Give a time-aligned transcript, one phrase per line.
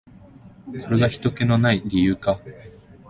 [0.83, 2.39] これがひとけの無い理由か。